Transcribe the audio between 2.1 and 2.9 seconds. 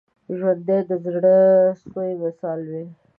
مثال وي